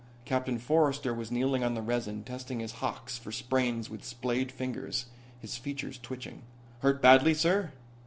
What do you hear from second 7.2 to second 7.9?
sir?"